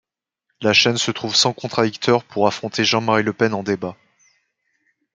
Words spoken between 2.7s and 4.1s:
Jean-Marie Le Pen en débat.